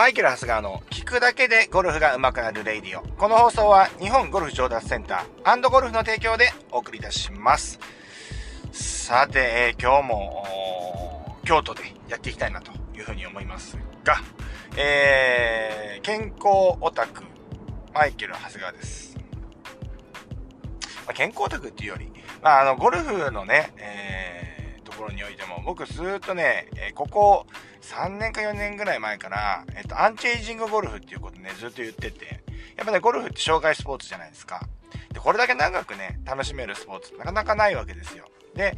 [0.00, 3.02] マイケル・ハスガーの聞くだけでゴルフが上手くなるレイディオ。
[3.18, 7.78] この放送は日本ゴルフ上達センターゴルフの提供でお送りいたします。
[8.72, 14.22] さて、え、今日も京都でやっていきたいなというふうに思いますが、
[14.78, 17.22] えー、健康オタク、
[17.92, 19.18] マイケル・ハスガーです。
[21.04, 27.44] まあ、健康オタクっていうより、まあ、あの、ゴルフのね、えー、ところにおいても、僕ずっとね、えここ
[27.82, 32.40] 3年か4年ぐらい前から、えっと、アンチエイジングゴルフっていうことね、ずっと言ってて、
[32.76, 34.60] やっぱね、ゴルフって障害スポーツじゃないですか。
[35.12, 38.24] で、これだけ長くね、楽しめるスポーツってなかなかないわけですよ。
[38.54, 38.76] で、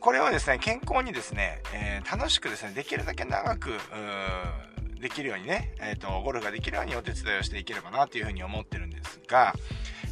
[0.00, 3.72] これをですね、健康にですね、えー、楽しくですね、できるだけ長く、
[5.00, 9.54] できるようにね、えっ、ー、と、ゴルフができるようにお手伝いをしていければなというふうに思ってるんですが、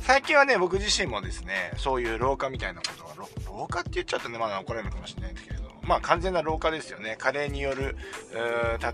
[0.03, 3.15] 最近はね、僕自身もですね、そういう老化みたいなことが、
[3.47, 5.54] 老化って言っちゃったんでまだ怒られるかもしれないんですけど、
[5.87, 7.17] まあ完全な老化ですよね。
[7.19, 7.97] 加齢による、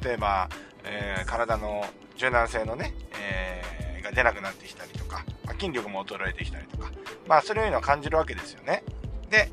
[0.02, 0.48] 例えば、
[0.84, 1.84] えー、体の
[2.16, 6.90] 柔軟性のね、えー、が出なくなってきたりとか、まあ、筋力も衰えてきたりとか、
[7.26, 8.82] まあそういうのを感じるわけですよね。
[9.30, 9.50] で、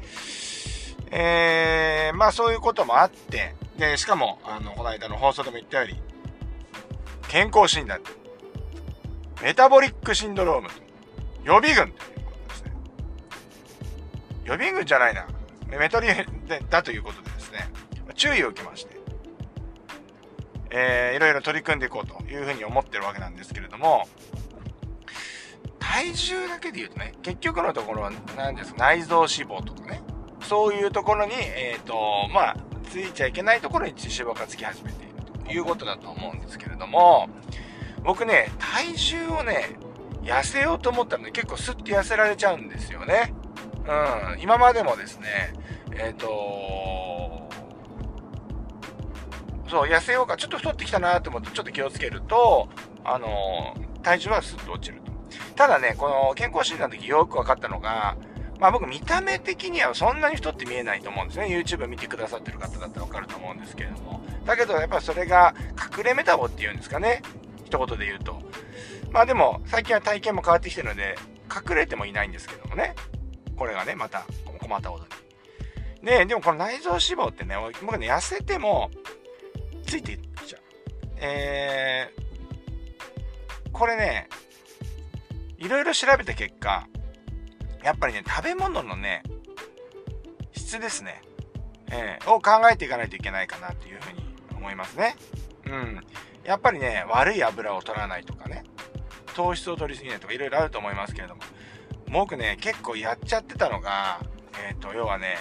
[1.11, 6.01] えー、まあそういうこともあって、で、しかも、あの、この間の放送でも言ったように、
[7.27, 8.01] 健康診断、
[9.41, 10.69] メタボリックシンドローム、
[11.43, 12.71] 予備軍ということですね。
[14.45, 15.27] 予備軍じゃないな。
[15.67, 16.25] メトリエ
[16.69, 17.26] だということで
[17.57, 17.69] ね、
[18.15, 18.97] 注意を受けまして、
[20.69, 24.07] えー、いろいろ取り組んでいこうというふうに思ってるわけなんですけれども、
[25.79, 30.01] 体重だけで言うとね、結局のところは何ですか、内臓脂肪とかね、
[30.41, 32.57] そういうところに、えっ、ー、と、まあ、
[32.89, 35.13] ついちゃいけないところに脂肪がつき始めている
[35.45, 37.29] ということだと思うんですけれども、
[38.03, 39.77] 僕ね、体重をね、
[40.23, 43.33] 痩せようと思ったらね、結構スッて痩せられちゃうんですよね。
[43.87, 45.53] うん、今までもですね、
[45.91, 47.46] えっ、ー、と
[49.69, 52.69] そう、痩せようか、ちょっと太ってきたなと思って、ちょっと気をつけると、
[53.03, 55.11] あの体重はスッと落ちると。
[55.55, 58.17] ただね、この健康診断の時よく分かったのが、
[58.59, 61.47] まあ僕見た目的にはそんなに太って見えないと思うんですね。
[61.47, 64.21] YouTube 見てくださってる方だったら分かると思うんですけれども。
[64.45, 65.53] だけどやっぱそれが
[65.97, 67.21] 隠れメタボっていうんですかね。
[67.65, 68.41] 一言で言うと。
[69.11, 71.17] まあでも最近は体型も変わってきてるので、
[71.53, 72.95] 隠れてもいないんですけどもね。
[73.55, 74.25] これがね、また
[74.59, 75.11] 困ったことに。
[76.05, 78.91] で、でもこの内臓脂肪ってね、僕ね、痩せても
[79.87, 80.61] ついていっちゃう。
[81.19, 84.29] えー、これね、
[85.57, 86.87] いろいろ調べた結果、
[87.83, 89.23] やっぱりね、食べ物のね、
[90.51, 91.21] 質ですね。
[91.89, 94.19] えー、を考えていかないといけないかなっていうふうに
[94.57, 95.15] 思いますね。
[95.65, 96.05] うん。
[96.43, 98.63] やっぱりね、悪い油を取らないとかね、
[99.35, 101.41] 糖質を取りすぎないとかいろいろあると思いますけれども、
[102.11, 104.19] 僕ね、結構やっちゃってたのが、
[104.67, 105.37] えっ、ー、と、要はね、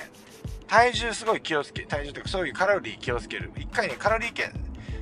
[0.66, 3.53] 体重すごい気をつけ、体重というかそういうカロリー気をつける。
[3.56, 4.50] 一回ね、カロリー計、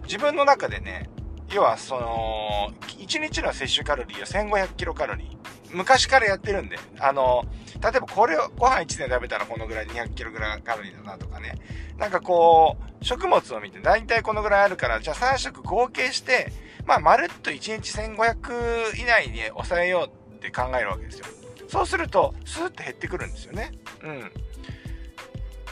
[0.04, 1.08] 自分の中でね、
[1.52, 5.36] 要はその、1日の摂取カロリーは1500キロカロリー。
[5.74, 7.44] 昔からやってるんで、あの、
[7.82, 11.54] 例えばこれをご飯1年食べたらこのぐらい200キログラカロリーだなとかね。
[11.98, 16.52] なんかこう、食物を見て大体このぐらいあるから、じゃあ3食合計して、
[16.86, 21.26] まあ、まるっと1日1500以内に抑えようって考えるわけですよ。
[21.68, 23.72] そうすると、スーッと減ってくるんですよね。
[24.02, 24.32] うん。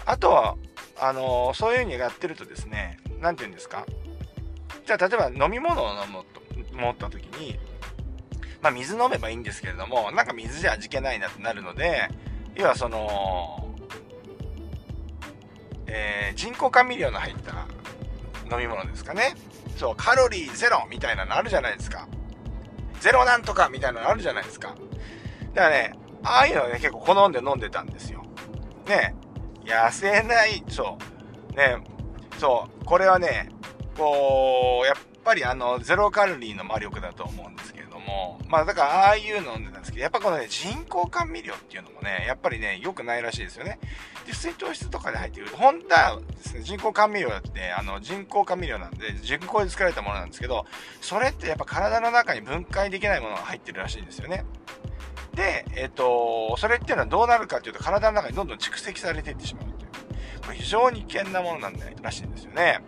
[0.06, 0.56] あとは、
[1.00, 3.86] あの、そういう風にやってるとですね、何て言うんですか？
[4.86, 6.42] じゃあ、例えば飲み物を飲むと、
[6.76, 7.58] 思った時に、
[8.60, 12.08] まあ、水飲めばいいんですけれども、なんか水じゃ味気ないなってなるので、
[12.54, 13.74] 要はその、
[15.86, 17.66] えー、人工甘味料の入った
[18.50, 19.34] 飲み物ですかね。
[19.76, 22.06] そう、カロリーゼロみたいなのあるじゃないですか。
[23.00, 24.76] ゼロなんとかみたいなのあるじゃないですか。
[25.54, 28.22] だからね、ああいうのね、結構好んで飲んでたんですよ。
[28.86, 29.14] ね、
[29.64, 30.98] 痩せない、そ
[31.52, 31.56] う。
[31.56, 31.78] ね、
[32.38, 33.50] そう、これはね、
[33.96, 43.78] こう、やっぱりあの、ゼロカロリーの魔力だと思うんですけれども、まあだからああいうの飲んでたんですけど、やっぱこのね、人工甘味料っていうのもね、やっぱりね、良くないらしいですよね。
[44.26, 50.64] で、水糖質とかで入ってる、本当はですね、人工甘味料だって、あの、人工甘味料なんで、人工で作られたものなんですけど、
[51.00, 54.44] それってやっぱ体の中に分解できないものが入ってるらしいんですよね。
[55.34, 59.90] で、えっ、と、それっていうのはどうなるかっていうと、体の中にどんどん蓄積されていってしまうという。
[60.44, 62.80] これ非常に危険なものなんだらしいんですよね。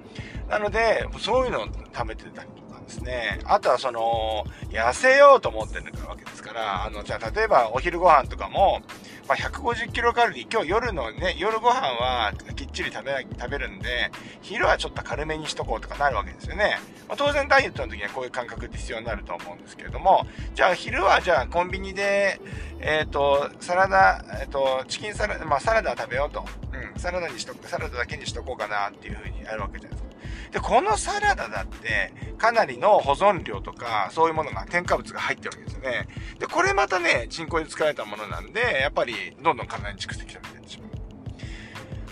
[0.49, 3.40] なので、そういうのを貯めてたりとですね。
[3.44, 8.81] あとはその、痩せようと思ってるわけですから、あの、じゃあ例えばお昼ご飯とかも、
[9.26, 14.10] まあ、150キロカロリー、今日夜のね、夜ご飯はきっちり食べ、食べるんで、
[14.42, 16.78] 昼はちょっと軽めにしとこうとかなるわけですよね。
[17.08, 22.40] まあ、当然ダイエットの時にはこういう感覚って必要になると思うんですけれども、じゃあ昼はじゃあコンビニで、
[22.81, 26.44] えっ、ー、と、サラダ、えっ、ー、と、チキンサラダ、まあサラダ食べようと。
[26.72, 30.03] うん、サラダにしとく、サラダだけにしとこうかなっていう風にやるわけじゃないですか。
[30.50, 36.08] で、このサラダだって、かなりの保存料とか、そういうものが、添加物が入ってるわけですよね。
[36.38, 40.94] で、これまたね、人工で作られたものなんで、やっぱり、どんどん体に蓄積されてしまう。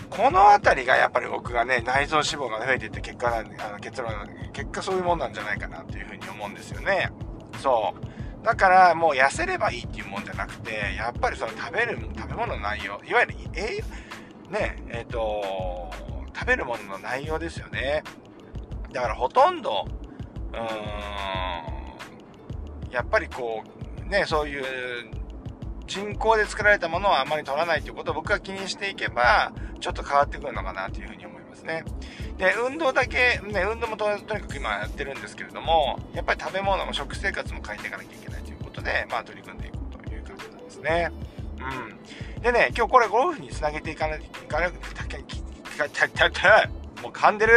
[0.09, 4.11] このあたりがやっぱり僕がね、内臓脂肪が増えていって結果なんあの結論
[4.53, 7.11] 結果そういうもんなんじゃないかなっていうふうに思うんですよね。
[7.59, 8.45] そう。
[8.45, 15.91] だからもう痩せればいいっていうもんじゃなくて、やっぱりその食べる、食べ物の内容、いわゆる栄養、ね、えっ、ー、と、
[16.35, 18.03] 食べるものの内容ですよね。
[18.91, 19.85] だからほとんど、
[20.51, 20.59] うー
[22.89, 23.63] ん、やっぱりこ
[24.05, 24.63] う、ね、そういう
[25.87, 31.83] 人工で作られたものはあまり取らないということを僕が気にしていけば、ちょっと変わってくるのかなというふうに思いますね。
[32.37, 39.77] で、運動だけ、ね、運動もとにかく今やってるんですけれども、やっぱり食べ物も食生活も変えていかなきゃいけないということで、まあ取り組んでいく
[40.07, 41.11] という感じなんですね。
[42.37, 42.41] うん。
[42.41, 44.21] でね、今日これゴルフにつなげていかない
[45.77, 47.53] といかなくて、もう噛んでる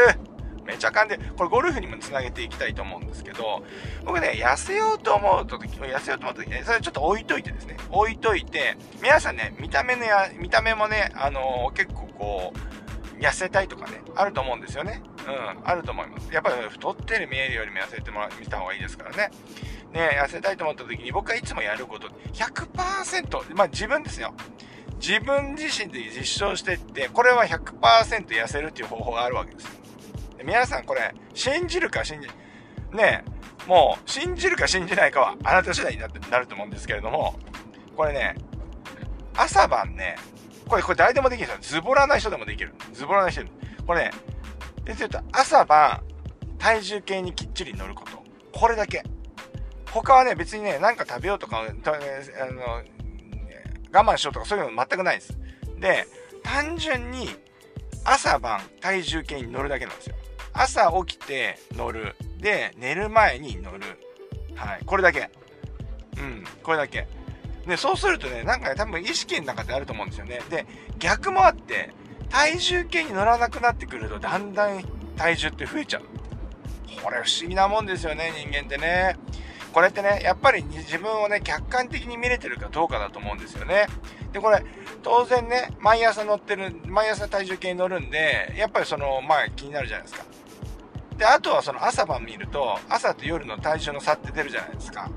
[0.66, 3.64] めちゃ噛んで、これゴルフにもつなげていきたいと思うんですけど、
[4.04, 15.02] 僕ね、痩せようと思うとき、痩せようと思うときね、それちょっと置いといてですね、置いといて、皆さんね、見た目のや、見た目もね、あのー、結構こう、痩せたいとかね、あると思うんですよね。
[15.26, 16.32] うん、あると思います。
[16.32, 19.30] やっぱり太ってる見えるよりも痩せてもら、見た方がいいですからね。
[19.92, 24.34] ね、痩せたいと思った時に僕がいつもやること、100%、まあ自分ですよ。
[24.98, 29.70] 自分自身で実証していって、これは100%痩せるっていう方法があるわけですよ。
[30.44, 32.28] 皆さんこれ、信じるか信じ、
[32.96, 33.24] ね
[33.66, 37.38] もう、信じるか信じないかはあなた次第になってなると思うんですけれども、
[37.96, 38.36] これね、
[39.34, 40.16] 朝晩ね、
[40.68, 41.80] これ、これ誰でもできるんですよ。
[41.80, 42.74] ズボラな人でもできる。
[42.92, 43.44] ズボラな人。
[43.86, 44.10] これね、
[44.84, 46.02] で言うと、朝晩、
[46.58, 48.22] 体重計にきっちり乗ること。
[48.52, 49.02] これだけ。
[49.90, 52.82] 他はね、別にね、なんか食べようとか、あの、
[53.92, 55.38] 我慢しようとかそういうの全くないです。
[55.78, 56.06] で、
[56.42, 57.28] 単純に
[58.04, 60.16] 朝晩体重計に乗るだけなんですよ。
[60.52, 62.14] 朝起きて乗る。
[62.38, 63.80] で、寝る前に乗る。
[64.54, 64.84] はい。
[64.86, 65.30] これだけ。
[66.18, 66.44] うん。
[66.62, 67.06] これだけ。
[67.66, 70.40] で、そうするとね、なんかね、多分意識の中であると思うんですよね。
[70.48, 70.66] で、
[70.98, 71.90] 逆もあって、
[72.30, 74.82] 体重計に乗らなくなってくると、だんだん
[75.16, 76.02] 体重って増えちゃう。
[77.02, 79.16] これ不思議なもんですよね、人間ってね。
[79.76, 83.84] これってね、やっぱり自分をね、客観的に見れてるかどうかだと思うんですよね。
[84.32, 84.64] で、これ、
[85.02, 90.24] 当然ね、毎朝乗ってる、毎朝体重計に乗るんで、やっぱりその、まあ気になるじゃないですか。
[91.18, 95.10] で、あとはその朝晩見ると、朝と夜の体重の差って出るじゃないですか。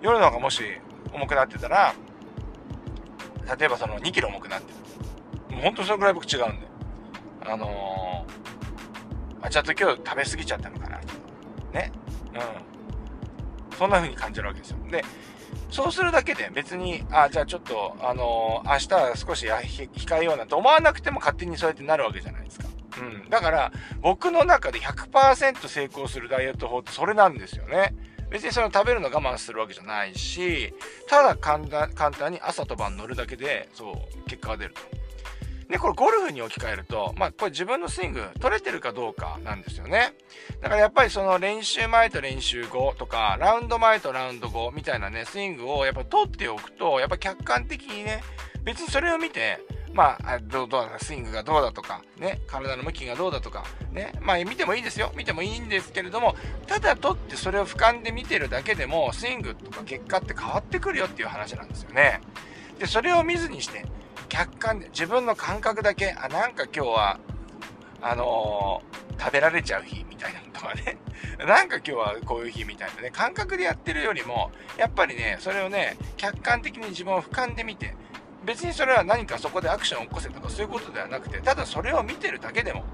[0.00, 0.64] 夜の方がもし
[1.12, 1.94] 重くなってたら、
[3.60, 4.72] 例えばその2キロ重くなって
[5.48, 5.54] る。
[5.54, 6.66] もうほんとそのぐらい僕違うんで。
[7.46, 10.98] あのー、あ、ちょっと今日食べ過ぎちゃったのかな。
[11.72, 11.92] ね。
[12.34, 12.71] うん。
[13.78, 14.78] そんな風に感じるわけですよ。
[14.90, 15.04] で、
[15.70, 22.68] そうするだけで別に、あ、じゃあちょっと、あのー、明日は少し控えようなんて思わなくても勝手にそうやってなるわけじゃないですか。
[23.00, 23.30] うん。
[23.30, 23.72] だから、
[24.02, 27.94] 僕の中で100%成功するダイエット法ってそれなんですよね。
[28.30, 30.74] 別にその食べるの我慢するわけじゃないし、
[31.08, 35.01] ただ簡単簡単に朝と晩乗るだけで、そう、結果が出ると。
[35.72, 40.12] で、これゴルフに置き換えると、まあ、これ自分のスイング取れてるかどうかなんですよね。
[40.60, 48.22] だからやっぱりその練習前と練習後とか、ラウンド前とラウンド後みたいなね、スイングをやっぱ取っておくと、やっぱ客観的にね、
[48.64, 49.60] 別にそれを見て、
[49.94, 55.10] まあ、どうどうだ、スイングがどうだとか、ね、体の向きがどうだとか、ね、まあ見てもいいですよ。
[55.16, 62.20] 見てもいいんですけれども、ただ取ってそれを俯瞰で見てるだけでも、スイングとか結果って変わってくるよっていう話なんですよね。
[62.78, 63.86] で、それを見ずにして、
[64.32, 67.20] 客観で、自分の感覚だけ、あ、なんか今日は、
[68.00, 70.96] あのー、食べられちゃう日みたいなのとかね、
[71.46, 77.94] なんか今日はこういう日みたいなね、感覚でやってるよりも、やっぱりね、それをね、客観的に自分を俯瞰で見て、
[78.42, 82.84] 別にそれは何かそこでアクションを起こせとかそういうことではなくて、ただそれを見てるだけでも、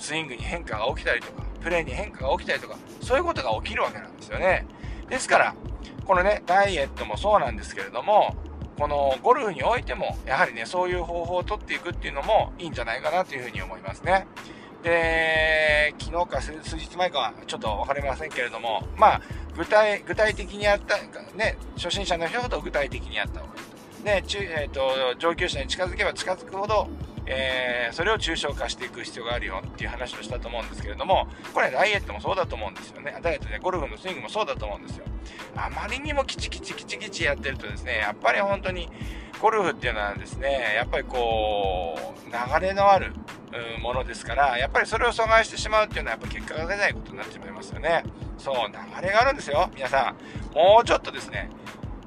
[0.00, 4.66] スイングに変化が起きたりとか、プレーに変化が起きたりとか、そういうことが起きるわけなんですよね。
[5.08, 5.54] ですから、
[6.04, 8.34] このね、ダイエットもそうなんですけれども、
[8.82, 14.26] このゴルフにおいても、やはりね、そういう方法をとっていくっていうのもいいんじゃないかなというふうに思いますね。
[14.82, 19.20] で、昨日か数日前かはちょっと分かりませんけれども、まあ、
[19.56, 20.96] 具体、具体的にやった、
[21.36, 23.56] ね、初心者の人ほど具体的にやった方がい
[24.00, 24.04] い。
[24.04, 26.88] ね、中えーと、上級者に近づけば近づくほど、
[27.26, 33.18] えー、それを抽象化していく必要があるよっていう話をしたと思うんですけれども、これダイエットもそうだと思うんですよね。
[33.22, 35.04] ダイエットでゴルフのスイングもそうだと思うんですよ。
[35.56, 38.88] あまりにもキチキチキチキチやってるとですね、やっぱり本当に
[39.40, 43.12] ゴルフっていうのはですね、やっぱりこう、流れのある
[43.80, 48.04] ものですから、やっぱりそれを阻害してしまうっていうのはやっぱ結果が出ないことになってしまいますよね。
[48.38, 49.70] そう、流れがあるんですよ。
[49.74, 50.14] 皆さ
[50.52, 50.56] ん。
[50.56, 51.50] もうちょっとですね、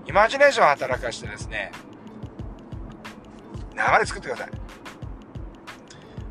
[0.08, 1.72] イマジネーションを働かしてですね、
[3.74, 4.50] 流れ作ってください。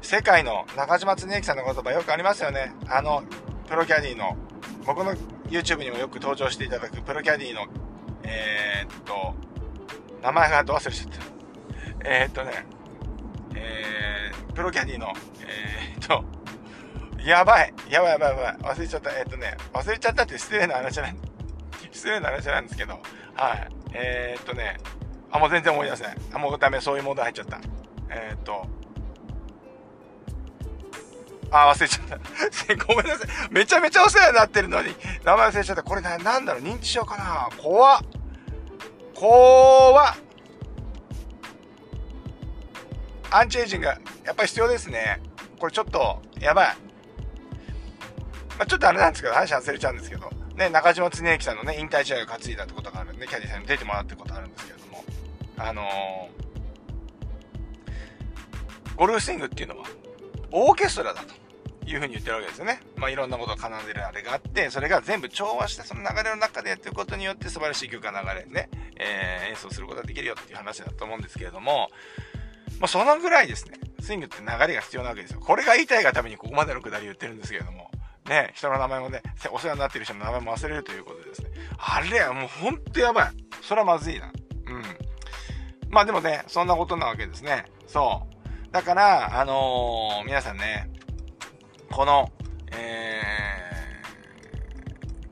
[0.04, 2.74] 世界の中島恒之さんの言葉よくありますよね。
[2.88, 3.24] あの、
[3.66, 4.36] プロキャディの、
[4.84, 5.14] 僕の
[5.48, 7.62] YouTube にもよく登場していただくプロキャディの、
[8.22, 9.34] えー、っと、
[10.22, 11.20] 名前がど忘れちゃった。
[12.06, 12.66] えー、っとね、
[13.54, 16.22] えー、プロキャディの、えー、っと、
[17.24, 19.10] やばいやばいやばいやばい忘れちゃった。
[19.18, 21.16] えー、っとね、忘れちゃったって失礼な話じゃない。
[21.90, 23.00] 失礼な話なんですけど、
[23.36, 23.68] はい。
[23.94, 24.76] えー、っとね、
[25.30, 26.16] あ、もう全然思い出せない。
[26.34, 27.58] あ、もうダメ、そういうモード入っちゃった。
[28.10, 28.66] えー、っと、
[31.54, 32.18] あ、忘れちゃった。
[32.86, 33.28] ごめんなさい。
[33.50, 34.94] めちゃめちゃお世話になってるのに、
[35.24, 35.82] 名前忘れちゃった。
[35.82, 37.48] これな、なんだろう、認知症かな？
[37.56, 38.02] 怖っ。
[39.14, 40.14] 怖っ。
[43.30, 43.94] アンチエイジング、や
[44.32, 45.20] っぱり必要ですね。
[45.58, 46.76] これちょっと、やばい。
[48.58, 55.04] まあ、ちょっとあれなんですけど、話忘れちゃうんですけど、ね、中島恒之さんのね、引退試合を担いだってことがあるんで、キャディさんに出てもらってことあるんですけれども、
[55.58, 59.84] あのー、ゴルフスイングっていうのは、
[60.52, 61.43] オーケストラだと。
[61.86, 62.80] いうふうに言ってるわけですよね。
[62.96, 71.90] まあ、いろんなことを奏でるあれがあって、それが全部調和して、その流れの中でやってることによって素晴らしい曲が流れね、えー、演奏することができるよっていう話だと思うんですけれども、
[72.80, 75.40] まあ、そのぐらいですね、スイングって流れが必要なわけですよ。
[75.40, 77.90] これが言いたいがためにここまでのくだり言ってるんですけれども、
[78.28, 79.22] ね、人の名前もね、
[79.52, 81.50] お世話になってる人の名前も忘れるということでですね。
[81.78, 83.32] あれはもうほんとやばい。
[83.62, 84.26] それはまずいな。
[84.26, 84.82] うん。
[85.90, 87.66] まあでもね、そんなことなわけですね。
[87.86, 88.72] そう。
[88.72, 90.90] だから、あのー、皆さんね、
[91.94, 92.28] この、
[92.72, 93.22] え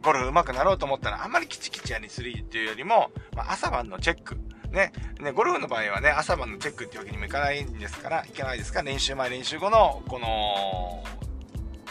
[0.00, 4.37] ー、ゴルフ上手くなろうと思ったら、あんまりキチキチやりすぎっていうよりも、まあ、朝晩のチェック。
[4.71, 11.02] ね、ね、ゴルフの場合はね、朝晩のチェックっていうわけにもいかないんですから、いけないですか、練習前、練習後の、この、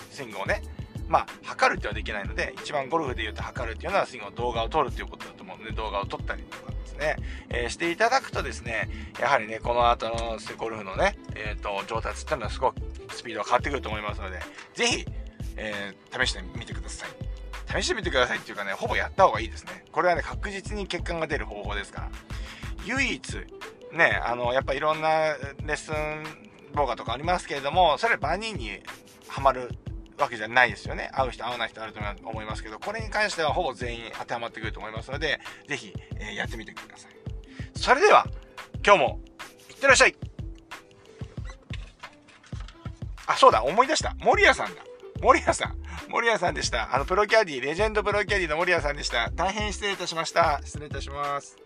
[0.09, 0.61] スイングをね、
[1.09, 6.70] まあ、測るってはできないので、一番ゴルフで言うと測るっていうのは、スイングの動画を撮るっていうことだと思うので、動画を撮ったりとか。
[7.01, 7.17] ね、
[7.49, 8.89] えー、していただくとですね、
[9.19, 12.75] やはりね、この後のゴルフのね、えっ、ー、と、上達っていうのはすごく
[13.09, 14.39] スピードが変わってくると思いますので、
[14.75, 15.05] ぜひ、
[15.57, 17.09] えー、試してみてください。
[17.81, 19.83] 試してみてくださいっていうかね、ほぼやった方がいいですね。
[19.91, 22.11] これはね、確実に結果が出る方法ですから。
[22.85, 23.35] 唯一、
[23.91, 26.23] ね、あの、やっぱいろんなレッスン
[26.75, 28.81] 動画とかありますけれども、それ万人に
[29.27, 29.69] はまる
[30.21, 31.09] わけじゃないですよね。
[31.13, 37.11] 合う人、合わない人あると思いますけど、これに関してはほぼ全員当てはまってくると思いますので、ぜひ、えー、やってみてください。
[37.75, 38.25] それでは、
[38.85, 39.19] 今日も、
[39.69, 40.15] いってらっしゃい
[43.27, 44.15] あ、そうだ、思い出した。
[44.19, 44.83] 森谷さんだ。
[45.21, 45.77] 森谷さん。
[46.09, 46.93] 森谷さんでした。
[46.93, 49.29] あの、プロキャディ、レジェンドプロキャディの森谷さんでした。
[49.31, 50.59] 大変失礼いたしました。
[50.63, 51.57] 失礼いたします。